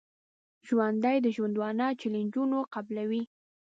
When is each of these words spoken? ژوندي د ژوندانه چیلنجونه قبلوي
ژوندي 0.67 1.17
د 1.21 1.27
ژوندانه 1.35 1.87
چیلنجونه 1.99 2.57
قبلوي 2.73 3.23